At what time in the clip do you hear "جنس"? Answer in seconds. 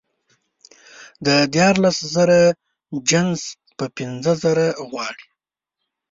3.09-3.41